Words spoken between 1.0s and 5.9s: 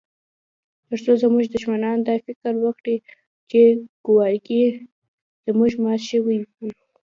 زموږ دښمنان دا فکر وکړي چې ګواکي موږ